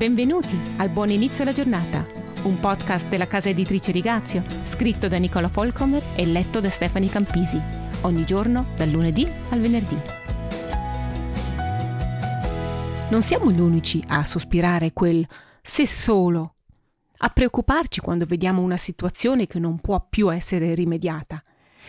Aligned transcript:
Benvenuti 0.00 0.58
al 0.78 0.88
Buon 0.88 1.10
Inizio 1.10 1.42
alla 1.42 1.52
Giornata, 1.52 2.06
un 2.44 2.58
podcast 2.58 3.06
della 3.08 3.26
casa 3.26 3.50
editrice 3.50 3.92
Rigazio, 3.92 4.42
scritto 4.64 5.08
da 5.08 5.18
Nicola 5.18 5.48
Folcomer 5.48 6.02
e 6.16 6.24
letto 6.24 6.58
da 6.58 6.70
Stefani 6.70 7.10
Campisi, 7.10 7.60
ogni 8.00 8.24
giorno 8.24 8.68
dal 8.76 8.88
lunedì 8.88 9.30
al 9.50 9.60
venerdì. 9.60 9.98
Non 13.10 13.20
siamo 13.20 13.52
gli 13.52 13.60
unici 13.60 14.02
a 14.06 14.24
sospirare 14.24 14.94
quel 14.94 15.22
se 15.60 15.86
solo, 15.86 16.54
a 17.18 17.28
preoccuparci 17.28 18.00
quando 18.00 18.24
vediamo 18.24 18.62
una 18.62 18.78
situazione 18.78 19.46
che 19.46 19.58
non 19.58 19.78
può 19.78 20.02
più 20.08 20.32
essere 20.32 20.74
rimediata, 20.74 21.44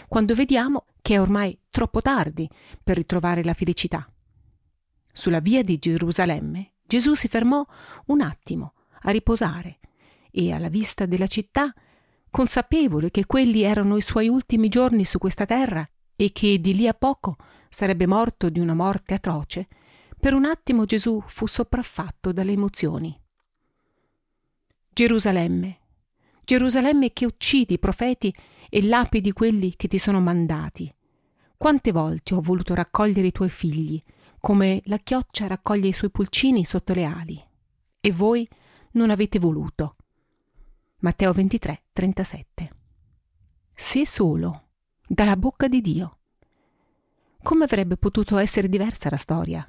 quando 0.09 0.35
vediamo 0.35 0.83
che 1.01 1.13
è 1.13 1.21
ormai 1.21 1.57
troppo 1.69 2.01
tardi 2.01 2.49
per 2.83 2.97
ritrovare 2.97 3.41
la 3.41 3.53
felicità. 3.53 4.05
Sulla 5.13 5.39
via 5.39 5.63
di 5.63 5.77
Gerusalemme 5.77 6.71
Gesù 6.91 7.13
si 7.13 7.29
fermò 7.29 7.65
un 8.07 8.19
attimo 8.19 8.73
a 9.03 9.11
riposare 9.11 9.79
e 10.29 10.51
alla 10.51 10.67
vista 10.67 11.05
della 11.05 11.27
città, 11.27 11.73
consapevole 12.29 13.11
che 13.11 13.25
quelli 13.25 13.61
erano 13.61 13.95
i 13.95 14.01
suoi 14.01 14.27
ultimi 14.27 14.67
giorni 14.67 15.05
su 15.05 15.17
questa 15.17 15.45
terra 15.45 15.89
e 16.17 16.33
che 16.33 16.59
di 16.59 16.75
lì 16.75 16.89
a 16.89 16.93
poco 16.93 17.37
sarebbe 17.69 18.07
morto 18.07 18.49
di 18.49 18.59
una 18.59 18.73
morte 18.73 19.13
atroce, 19.13 19.69
per 20.19 20.33
un 20.33 20.43
attimo 20.43 20.83
Gesù 20.83 21.23
fu 21.25 21.47
sopraffatto 21.47 22.33
dalle 22.33 22.51
emozioni. 22.51 23.17
Gerusalemme, 24.89 25.79
Gerusalemme 26.43 27.13
che 27.13 27.25
uccidi 27.25 27.75
i 27.75 27.79
profeti 27.79 28.35
e 28.69 28.83
lapidi 28.83 29.31
quelli 29.31 29.77
che 29.77 29.87
ti 29.87 29.97
sono 29.97 30.19
mandati. 30.19 30.93
Quante 31.55 31.93
volte 31.93 32.33
ho 32.33 32.41
voluto 32.41 32.73
raccogliere 32.73 33.27
i 33.27 33.31
tuoi 33.31 33.49
figli, 33.49 34.03
come 34.41 34.81
la 34.85 34.97
chioccia 34.97 35.45
raccoglie 35.45 35.87
i 35.87 35.93
suoi 35.93 36.09
pulcini 36.09 36.65
sotto 36.65 36.93
le 36.93 37.03
ali. 37.05 37.41
E 38.01 38.11
voi 38.11 38.49
non 38.93 39.11
avete 39.11 39.37
voluto. 39.37 39.95
Matteo 40.97 41.31
23, 41.31 41.83
37. 41.93 42.71
Se 43.73 44.05
solo, 44.05 44.69
dalla 45.07 45.37
bocca 45.37 45.67
di 45.67 45.79
Dio. 45.79 46.17
Come 47.41 47.63
avrebbe 47.63 47.97
potuto 47.97 48.37
essere 48.37 48.67
diversa 48.67 49.09
la 49.09 49.17
storia? 49.17 49.65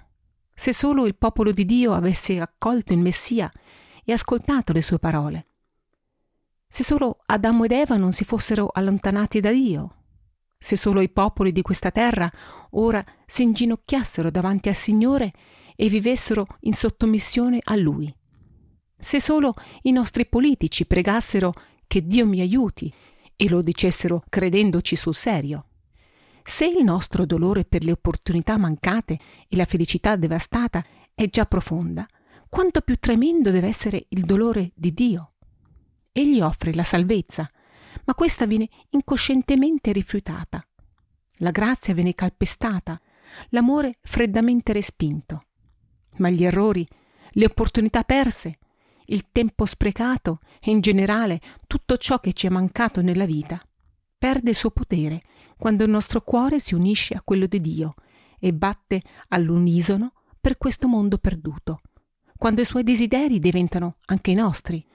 Se 0.54 0.72
solo 0.72 1.06
il 1.06 1.16
popolo 1.16 1.52
di 1.52 1.64
Dio 1.66 1.92
avesse 1.92 2.40
accolto 2.40 2.94
il 2.94 2.98
Messia 2.98 3.52
e 4.04 4.12
ascoltato 4.12 4.72
le 4.72 4.82
sue 4.82 4.98
parole. 4.98 5.46
Se 6.66 6.82
solo 6.82 7.20
Adamo 7.26 7.64
ed 7.64 7.72
Eva 7.72 7.96
non 7.96 8.12
si 8.12 8.24
fossero 8.24 8.70
allontanati 8.72 9.40
da 9.40 9.52
Dio 9.52 9.96
se 10.62 10.76
solo 10.76 11.00
i 11.00 11.08
popoli 11.08 11.50
di 11.50 11.60
questa 11.60 11.90
terra 11.90 12.30
ora 12.70 13.04
si 13.26 13.42
inginocchiassero 13.42 14.30
davanti 14.30 14.68
al 14.68 14.76
Signore 14.76 15.32
e 15.74 15.88
vivessero 15.88 16.46
in 16.60 16.72
sottomissione 16.72 17.58
a 17.64 17.74
Lui. 17.74 18.14
Se 18.96 19.20
solo 19.20 19.54
i 19.82 19.90
nostri 19.90 20.24
politici 20.24 20.86
pregassero 20.86 21.52
che 21.88 22.06
Dio 22.06 22.28
mi 22.28 22.40
aiuti 22.40 22.92
e 23.34 23.48
lo 23.48 23.60
dicessero 23.60 24.22
credendoci 24.28 24.94
sul 24.94 25.16
serio. 25.16 25.66
Se 26.44 26.64
il 26.64 26.84
nostro 26.84 27.26
dolore 27.26 27.64
per 27.64 27.82
le 27.82 27.90
opportunità 27.90 28.56
mancate 28.56 29.18
e 29.48 29.56
la 29.56 29.64
felicità 29.64 30.14
devastata 30.14 30.84
è 31.12 31.28
già 31.28 31.44
profonda, 31.44 32.06
quanto 32.48 32.82
più 32.82 32.96
tremendo 33.00 33.50
deve 33.50 33.66
essere 33.66 34.06
il 34.10 34.22
dolore 34.22 34.70
di 34.76 34.94
Dio. 34.94 35.32
Egli 36.12 36.40
offre 36.40 36.72
la 36.72 36.84
salvezza, 36.84 37.50
ma 38.04 38.14
questa 38.14 38.46
viene 38.46 38.68
incoscientemente 38.90 39.92
rifiutata. 39.92 40.64
La 41.36 41.50
grazia 41.50 41.94
viene 41.94 42.14
calpestata, 42.14 43.00
l'amore 43.50 43.98
freddamente 44.02 44.72
respinto. 44.72 45.46
Ma 46.16 46.28
gli 46.30 46.44
errori, 46.44 46.86
le 47.30 47.44
opportunità 47.44 48.02
perse, 48.02 48.58
il 49.06 49.30
tempo 49.32 49.66
sprecato 49.66 50.40
e 50.60 50.70
in 50.70 50.80
generale 50.80 51.40
tutto 51.66 51.96
ciò 51.96 52.20
che 52.20 52.32
ci 52.32 52.46
è 52.46 52.50
mancato 52.50 53.00
nella 53.02 53.26
vita 53.26 53.60
perde 54.22 54.50
il 54.50 54.56
suo 54.56 54.70
potere 54.70 55.24
quando 55.58 55.82
il 55.82 55.90
nostro 55.90 56.22
cuore 56.22 56.60
si 56.60 56.74
unisce 56.74 57.14
a 57.14 57.22
quello 57.22 57.46
di 57.46 57.60
Dio 57.60 57.94
e 58.38 58.54
batte 58.54 59.02
all'unisono 59.30 60.12
per 60.40 60.58
questo 60.58 60.86
mondo 60.86 61.18
perduto, 61.18 61.80
quando 62.36 62.60
i 62.60 62.64
suoi 62.64 62.84
desideri 62.84 63.40
diventano 63.40 63.96
anche 64.06 64.30
i 64.30 64.34
nostri 64.34 64.86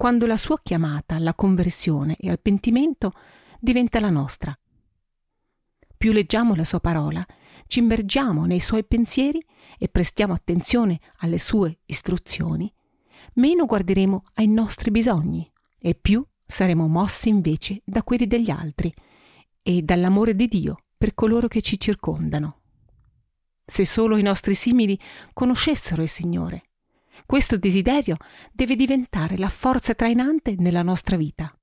quando 0.00 0.24
la 0.24 0.38
sua 0.38 0.58
chiamata 0.62 1.16
alla 1.16 1.34
conversione 1.34 2.16
e 2.16 2.30
al 2.30 2.40
pentimento 2.40 3.12
diventa 3.60 4.00
la 4.00 4.08
nostra. 4.08 4.58
Più 5.94 6.12
leggiamo 6.12 6.54
la 6.54 6.64
sua 6.64 6.80
parola, 6.80 7.22
ci 7.66 7.80
immergiamo 7.80 8.46
nei 8.46 8.60
suoi 8.60 8.82
pensieri 8.82 9.44
e 9.78 9.88
prestiamo 9.88 10.32
attenzione 10.32 11.00
alle 11.18 11.36
sue 11.36 11.80
istruzioni, 11.84 12.72
meno 13.34 13.66
guarderemo 13.66 14.24
ai 14.36 14.48
nostri 14.48 14.90
bisogni 14.90 15.52
e 15.78 15.94
più 15.94 16.24
saremo 16.46 16.88
mossi 16.88 17.28
invece 17.28 17.82
da 17.84 18.02
quelli 18.02 18.26
degli 18.26 18.48
altri 18.48 18.90
e 19.60 19.82
dall'amore 19.82 20.34
di 20.34 20.48
Dio 20.48 20.84
per 20.96 21.12
coloro 21.12 21.46
che 21.46 21.60
ci 21.60 21.78
circondano. 21.78 22.60
Se 23.66 23.84
solo 23.84 24.16
i 24.16 24.22
nostri 24.22 24.54
simili 24.54 24.98
conoscessero 25.34 26.00
il 26.00 26.08
Signore, 26.08 26.69
questo 27.26 27.56
desiderio 27.56 28.16
deve 28.52 28.76
diventare 28.76 29.36
la 29.36 29.48
forza 29.48 29.94
trainante 29.94 30.54
nella 30.58 30.82
nostra 30.82 31.16
vita. 31.16 31.54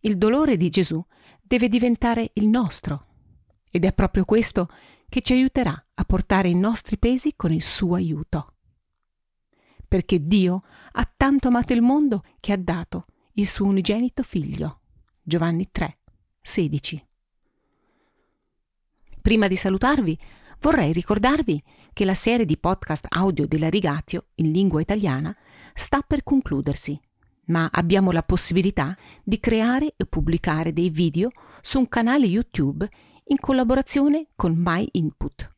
Il 0.00 0.18
dolore 0.18 0.56
di 0.56 0.68
Gesù 0.68 1.04
deve 1.42 1.68
diventare 1.68 2.30
il 2.34 2.46
nostro 2.46 3.06
ed 3.70 3.84
è 3.84 3.92
proprio 3.92 4.24
questo 4.24 4.68
che 5.08 5.20
ci 5.20 5.32
aiuterà 5.32 5.86
a 5.94 6.04
portare 6.04 6.48
i 6.48 6.54
nostri 6.54 6.98
pesi 6.98 7.34
con 7.36 7.52
il 7.52 7.62
suo 7.62 7.94
aiuto. 7.94 8.54
Perché 9.86 10.26
Dio 10.26 10.62
ha 10.92 11.12
tanto 11.16 11.48
amato 11.48 11.72
il 11.72 11.82
mondo 11.82 12.24
che 12.40 12.52
ha 12.52 12.58
dato 12.58 13.06
il 13.34 13.46
suo 13.46 13.66
unigenito 13.66 14.22
figlio. 14.22 14.80
Giovanni 15.22 15.68
3, 15.70 15.98
16. 16.40 17.06
Prima 19.20 19.48
di 19.48 19.56
salutarvi, 19.56 20.18
vorrei 20.60 20.92
ricordarvi 20.92 21.62
che 21.92 22.04
la 22.04 22.14
serie 22.14 22.44
di 22.44 22.58
podcast 22.58 23.06
audio 23.08 23.46
della 23.46 23.68
Rigatio 23.68 24.26
in 24.36 24.52
lingua 24.52 24.80
italiana 24.80 25.34
sta 25.74 26.00
per 26.06 26.22
concludersi, 26.22 26.98
ma 27.46 27.68
abbiamo 27.72 28.10
la 28.10 28.22
possibilità 28.22 28.96
di 29.22 29.40
creare 29.40 29.94
e 29.96 30.06
pubblicare 30.06 30.72
dei 30.72 30.90
video 30.90 31.30
su 31.60 31.78
un 31.78 31.88
canale 31.88 32.26
YouTube 32.26 32.88
in 33.24 33.38
collaborazione 33.38 34.28
con 34.36 34.54
My 34.56 34.86
Input. 34.92 35.50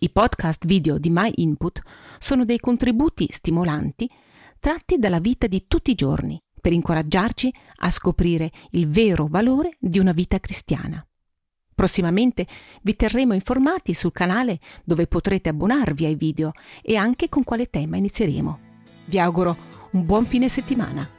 I 0.00 0.10
podcast 0.10 0.66
video 0.66 0.98
di 0.98 1.10
My 1.10 1.30
Input 1.36 1.80
sono 2.18 2.44
dei 2.44 2.60
contributi 2.60 3.28
stimolanti 3.30 4.08
tratti 4.60 4.98
dalla 4.98 5.20
vita 5.20 5.46
di 5.46 5.64
tutti 5.66 5.90
i 5.90 5.94
giorni 5.94 6.40
per 6.60 6.72
incoraggiarci 6.72 7.52
a 7.76 7.90
scoprire 7.90 8.50
il 8.72 8.88
vero 8.88 9.26
valore 9.28 9.76
di 9.78 9.98
una 9.98 10.12
vita 10.12 10.38
cristiana. 10.38 11.07
Prossimamente 11.78 12.44
vi 12.82 12.96
terremo 12.96 13.34
informati 13.34 13.94
sul 13.94 14.10
canale 14.10 14.58
dove 14.82 15.06
potrete 15.06 15.50
abbonarvi 15.50 16.06
ai 16.06 16.16
video 16.16 16.50
e 16.82 16.96
anche 16.96 17.28
con 17.28 17.44
quale 17.44 17.70
tema 17.70 17.96
inizieremo. 17.96 18.58
Vi 19.04 19.20
auguro 19.20 19.56
un 19.92 20.04
buon 20.04 20.26
fine 20.26 20.48
settimana. 20.48 21.17